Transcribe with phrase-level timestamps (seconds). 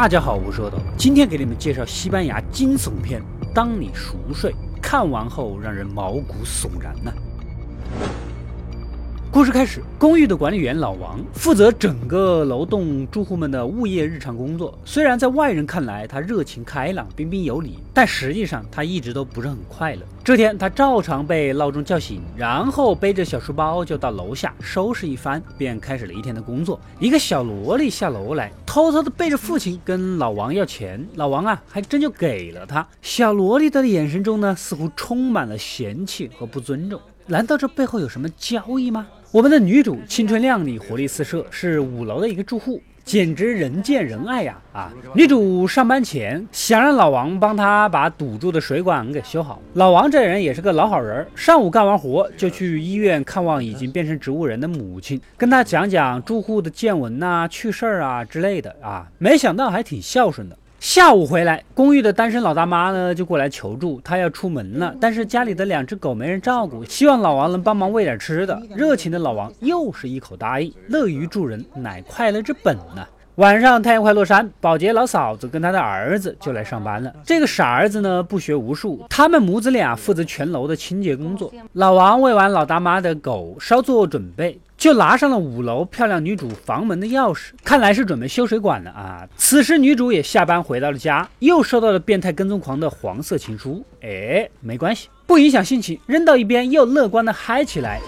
[0.00, 3.20] 大家好，我是阿斗，今天给你们介绍西班牙惊悚片
[3.54, 4.50] 《当你熟睡》，
[4.80, 7.12] 看完后让人毛骨悚然呢。
[9.32, 14.76] 故事开始，公寓的管理员老王负责整个楼栋住户们的物业日常工作。
[14.84, 20.02] 虽然在外人看来他热情开朗、彬彬有礼，但实际上他一直都不是很快乐。
[20.24, 26.80] 这天，他照常被闹钟叫醒，然后背着小书包就到楼下收拾一番，便开始了一天的工作。
[26.98, 32.84] 一个小萝莉下楼来，偷偷的背着父亲跟老王要钱，老王啊，还真就给了他。
[33.00, 37.00] 小萝莉的眼神中呢，似乎充满了嫌弃和不尊重。
[37.26, 39.06] 难道这背后有什么交易吗？
[39.32, 44.60] 我们的女主青春靓丽，活力四射，是五楼的一个住户，简直人见人爱呀！
[44.72, 49.62] 啊，女主上班前想让老王帮她把堵住的水管给修好。
[49.74, 59.06] 老王这人也是个老好人，上午干完活就去医院看望已经变成植物人的母亲，跟她讲讲住户的见闻呐、趣事儿啊之类的啊。
[59.18, 60.58] 没想到还挺孝顺的。
[60.80, 68.58] 下午回来，公寓的单身老大妈呢就过来求助，她要出门了，但是家里的两只狗没人照顾，希望老王能帮忙喂点吃的。
[68.74, 73.06] 热情的老王又是一口答应，乐于助人乃快乐之本呢。
[73.34, 77.12] 晚上太阳快落山，保洁老嫂子跟她的儿子就来上班了。
[77.24, 81.52] 这个傻儿子呢不学无术，他们母子俩负责全楼的清洁工作。
[81.74, 84.58] 老王喂完老大妈的狗，稍作准备。
[84.80, 89.28] 就拿上了五楼漂亮女主房门的钥匙，看来是准备修水管了啊！
[89.36, 93.84] 此时女主也下班回到了家，又收到了变态跟踪狂的黄色情书。
[94.00, 98.00] 哎，没关系，不影响心情，扔到一边，又乐观的嗨起来。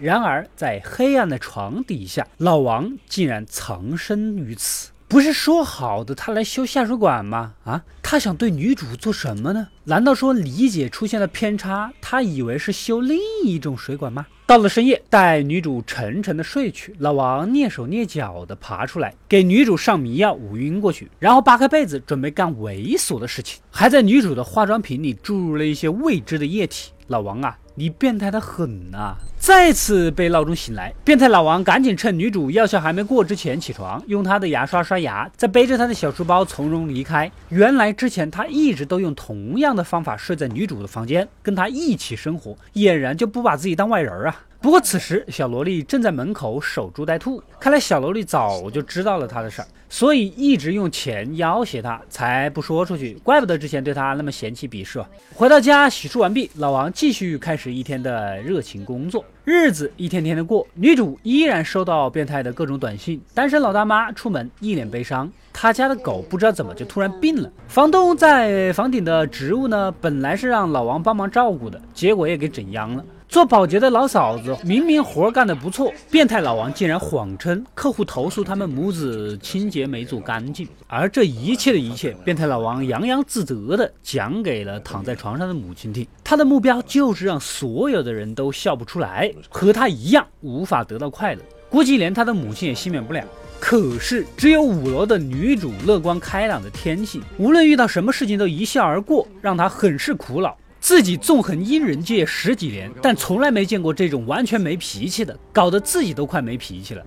[0.00, 4.88] 然而，在黑暗的床底下，老王竟然藏身于此。
[5.08, 7.52] 不是说好的他来修下水管吗？
[7.64, 9.68] 啊，他想对女主做什么呢？
[9.84, 11.92] 难道说理解出现了偏差？
[12.00, 14.26] 他以为是修另一种水管吗？
[14.46, 26.90] 到了深夜，待女主沉沉的睡去，老王蹑手蹑脚的爬出来，给女主上迷药，捂晕过去，然后扒开被子，准备干猥琐的事情，还在女主的化妆品里注入了一些未知的液体。
[27.06, 27.56] 老王啊！
[27.76, 29.16] 你变态的很呐！
[29.46, 37.30] 再次被闹钟醒来，变态老王赶紧趁女主药效还没过之前起床，用他的牙刷刷牙，再背着他的小书包从容离开。
[37.50, 44.34] 原来之前他一直都用同样的方法睡在女主的房间，跟她一起生活，俨然就不把自己当外人啊！
[44.66, 53.14] 不过此时小萝莉正在门口守株待兔，看来小萝莉早就知道了他的事儿，所以一直用钱要挟他，才不说出去。
[53.22, 55.00] 怪不得之前对他那么嫌弃鄙视。
[55.32, 59.24] 回到家洗漱完毕，老王继续开始一天的热情工作。
[59.44, 63.22] 日子一天天的过，女主依然收到变态的各种短信。
[63.32, 67.48] 单身老大妈出门一脸悲伤，她家的狗不知道怎么就突然病了。
[67.68, 73.04] 房东在房顶的植物呢，本来是让老王帮忙照顾的，结果也给整殃了。
[73.28, 86.06] 做保洁的老嫂子明明活干得不错，变态老王竟然谎称客户投诉他们母子清洁没做干净，而这一切的一切，变态老王洋洋自得地讲给了躺在床上的母亲听。
[86.22, 91.40] 他的目标就是让所有的人都笑不出来，和他一样无法得到快乐。
[91.68, 93.22] 估计连他的母亲也幸免不了。
[93.58, 100.56] 可是只有五楼的女主乐观开朗的天性，无论遇到什么事情都一笑而过，让他很是苦恼。
[100.86, 107.02] 自己纵横阴人界十几年，但从来没见过这种完全没脾气的，搞得自己都快没脾气了。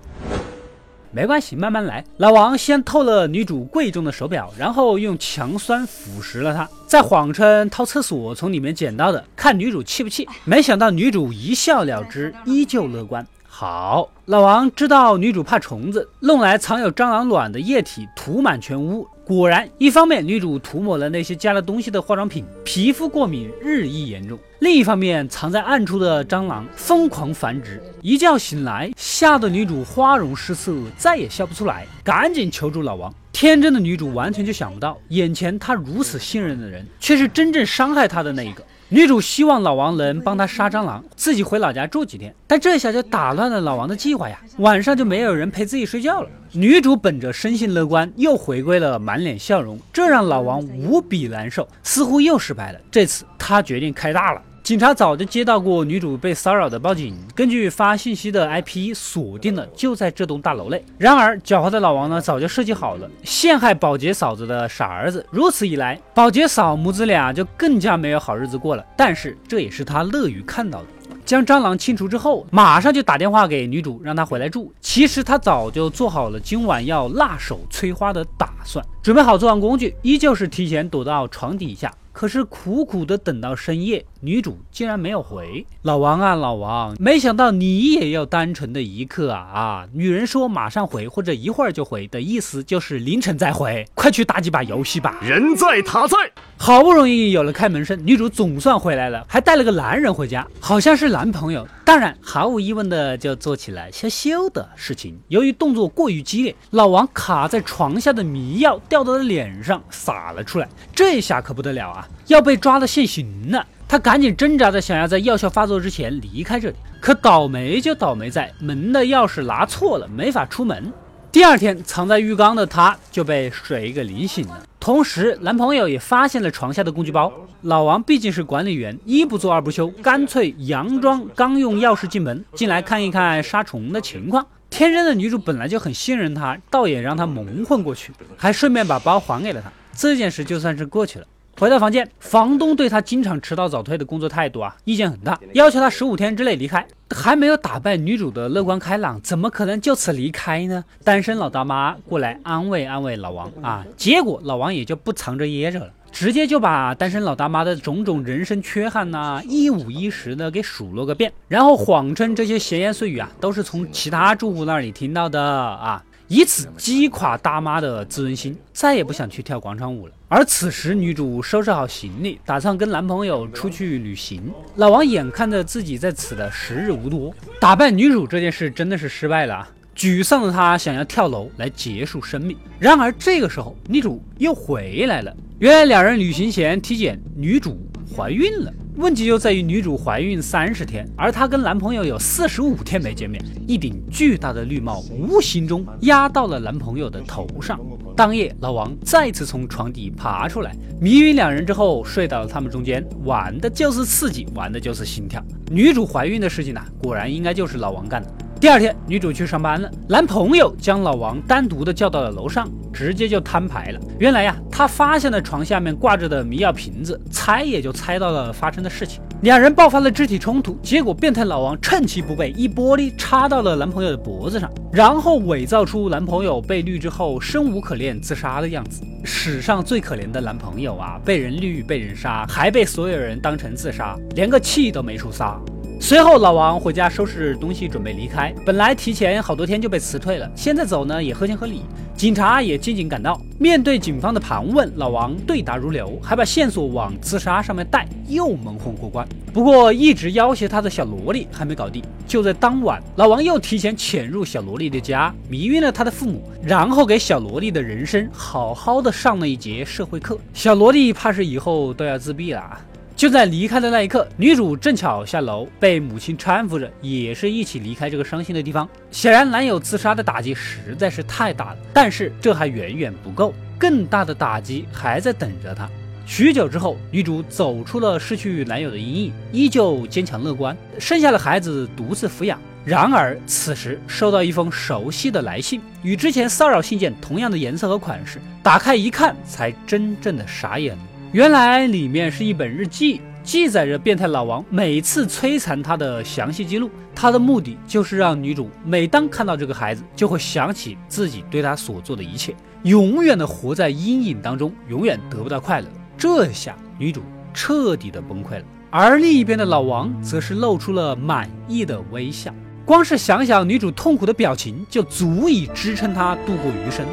[1.10, 2.04] 没关系，慢慢来。
[2.18, 10.28] 老王先偷了女主贵重的手表，然后用强酸腐蚀了它，再谎称掏厕所从里面捡到的，看女主气不气。
[10.44, 13.26] 没想到女主一笑了之，依旧乐观。
[13.48, 19.08] 好，老王知道女主怕虫子，弄来藏有蟑螂卵的液体涂满全屋。
[19.30, 27.80] 果然，一方面女主涂抹了那些加了东西的化妆品，皮肤过敏日益严重；另一方面，藏在暗处的蟑螂疯狂繁殖。
[28.02, 33.14] 一觉醒来，吓得女主花容失色，再也笑不出来，赶紧求助老王。
[33.30, 38.64] 天真的女主完全就想不到，眼前她如此信任的人，却是真正伤害她的那一个。
[38.92, 42.34] 女主希望老王能帮她杀蟑螂，自己回老家住几天。
[42.48, 46.28] 但这下就打乱了老王的计划呀，晚上就没有人陪自己睡觉了。
[46.50, 52.80] 女主本着生性乐观，又回归了满脸笑容，这让老王无比难受，似乎又失败了。
[52.90, 54.42] 这次他决定开大了。
[54.70, 60.80] 警察早就接到过女主被骚扰的报警，根据发信息的 IP 锁定了就在这栋大楼内。
[60.96, 65.26] 然而狡猾的老王呢，早就设计好了陷害保洁嫂子的傻儿子。
[65.28, 68.84] 如此一来，保洁嫂母子俩就更加没有好日子过了。
[68.96, 70.86] 但是这也是他乐于看到的。
[71.24, 74.72] 将蟑螂清除之后，马上就打电话给女主，让她回来住。
[74.80, 81.92] 其实他早就做好了今晚要辣手摧花的打算，准备好作案工具，依旧是提前躲到床底下。
[82.12, 85.64] 可是苦苦的等到深夜，女主竟然没有回。
[85.82, 89.88] 老王啊，老王，没想到你也要单纯的一刻啊啊！
[89.92, 95.18] 女人说马上回或者一会儿就回的意思就是凌晨再回，快去打几把游戏吧。
[95.22, 96.16] 人在塔在，
[96.56, 101.66] 好不容易有了开门声，女主总算回来了，还带了个男人回家，好像是男朋友。
[101.84, 105.18] 当然，毫无疑问的就做起了羞羞的事情。
[105.26, 110.68] 由于动作过于激烈，老王卡在床下的迷药掉到了脸上，洒了出来。
[110.94, 111.99] 这下可不得了啊！
[112.26, 113.66] 要被抓了现行了。
[113.88, 120.92] 他赶紧挣扎着想要在药效发作之前离开这里，可倒霉就倒霉在门的钥匙拿错了，没法出门。
[121.32, 124.62] 第二天，藏在浴缸的他就被水给淋醒了。
[124.78, 127.32] 同时，男朋友也发现了床下的工具包。
[127.62, 134.46] 老王毕竟是管理员，一不做二不休，干脆佯装刚用钥匙进门，进来看一看杀虫的情况。
[134.70, 139.70] 天真的女主本来就很信任他，倒也让他蒙混过去，还顺便把包还给了他。
[139.94, 141.26] 这件事就算是过去了。
[141.60, 146.86] 回到房间，房东对他经常迟到早退的工作态度啊，意见很大，要求他十五天之内离开。
[147.14, 150.82] 还没有打败女主的乐观开朗，怎么可能就此离开呢？
[151.04, 166.02] 单身老大妈过来安慰安慰老王啊，结果老王也就不藏着掖着了，直接就把单身老大妈的种种人生缺憾呐，一五一十的给数落个遍，然后谎称这些闲言碎语啊，都是从其他住户那里听到的啊。
[166.28, 170.14] 以此击垮大妈的自尊心，再也不想去跳广场舞了。
[170.32, 174.40] 而此时，女主收拾好行李，打算跟男朋友出去旅行。
[174.76, 179.68] 老王眼看着自己在此的时日无多，打败女主这件事真的是失败了啊！
[179.96, 182.56] 沮丧的他想要跳楼来结束生命。
[182.78, 185.36] 然而这个时候，女主又回来了。
[185.58, 187.76] 原来两人旅行前体检，女主
[188.16, 188.72] 怀孕了。
[188.96, 193.44] 问题就在于女主怀孕三十天，而她跟男朋友有四十五天没见面。
[193.66, 197.80] 一顶巨大的绿帽无形中压到了男朋友的头上。
[198.20, 205.42] 当夜，老王再次从床底爬出来，迷晕两人之后睡到了他们中间，玩的就是刺激，玩的就是心跳。
[205.70, 208.28] 女主怀孕的事情呢，果然应该就是老王干的。
[208.60, 213.98] 第二天，女主去上班了，男朋友将老王单独的叫到了楼上，直接就摊牌了。
[214.18, 219.22] 原来呀，他发现了床下面挂着的迷药瓶子，猜也就猜到了发生的事情。
[219.40, 229.00] 两人爆发了肢体冲突，结果变态老王趁其不备，一玻璃插到了男朋友的脖子上，然后伪造出男朋友被绿之后生无可恋自杀的样子。
[229.24, 235.58] 史上最可怜的男朋友啊，被人绿被人杀，还被所有人当成自杀，连个气都没处撒。
[236.02, 238.52] 随后，老王回家收拾东西，准备离开。
[238.64, 241.82] 本来提前好多天就被辞退了，现在走呢也合情合理。
[242.16, 249.26] 警察也紧紧赶到，面对警方的盘问，老王对答如流，还把线索往自杀上面带，又蒙混过关。
[249.52, 252.02] 不过，一直要挟他的小萝莉还没搞定。
[252.26, 260.38] 就在当晚，老王又提前潜入小萝莉的家，迷晕了他的父母，然后给小萝莉的人生好好的上了一节社会课。
[260.54, 262.80] 小萝莉怕是以后都要自闭了！
[263.20, 268.88] 就在离开的那一刻，女主正巧下楼，被母亲搀扶着，也是一起离开这个伤心的地方。
[269.10, 275.86] 显然，男友自杀的打击实在是太大了，但是这还远远不够，更大的打击还在等着她。
[276.24, 282.58] 许久之后，女主走出了失去男友的阴影，依旧坚强乐观，生下了孩子，独自抚养。
[282.86, 291.02] 然而，此时收到一封熟悉的来信，与之前骚扰信件同样的颜色和款式，打开一看，才真正的傻眼了。
[291.32, 296.90] 原来里面是一本日记，记载着变态老王每次摧残她的详细记录。
[297.14, 305.86] 他的目的就是让女主每当看到这个孩子，就会想起自己对他所做的一切，永远的活在阴影当中，永远得不到快乐。
[306.18, 307.22] 这下女主
[307.54, 312.52] 彻底的崩溃了，而另一边的老王则是露出了满意的微笑。
[312.84, 317.06] 光是想想女主痛苦的表情，就足以支撑她度过余生。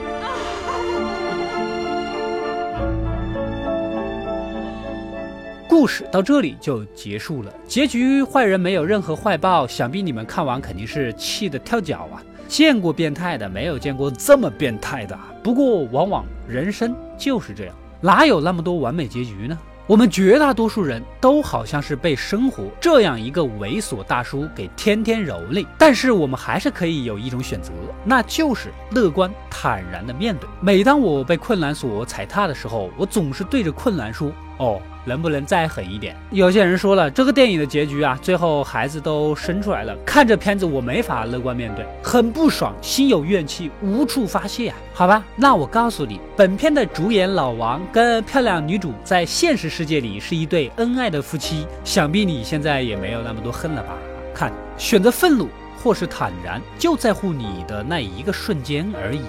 [5.80, 12.18] 故事到这里就结束了，结局坏人没有任何坏报，想必你们看完肯定是气得跳脚啊！
[12.48, 15.16] 见过变态的，没有见过这么变态的。
[15.44, 19.56] 不过往往人生就是这样，哪有那么多完美结局呢？
[19.86, 27.72] 我们绝大多数人都好像是被生活这样一个猥琐大叔给天天蹂躏，但是我们还是可以有一种选择，
[28.04, 30.50] 那就是乐观坦然的面对。
[30.60, 36.14] 每当我被困难所踩踏的时候，我总是对着困难说：“哦。”能不能再狠一点？
[36.32, 39.96] 有些人说了，这个电影的结局啊，最后孩子都生出来了。
[40.06, 44.76] 看着片子，我没法乐观面对，很不爽，心有怨气，无处发泄啊。
[44.94, 53.94] 好吧，那我告诉你，本片的主演老王跟漂亮女主在现实世界里是一对恩爱的夫妻，想必你现在也没有那么多恨了吧？
[54.36, 55.48] 看，选择愤怒
[55.82, 59.22] 或是坦然，就在乎你的那一个瞬间而已。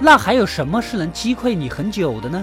[0.00, 2.42] 那还有什么是能击溃你很久的呢？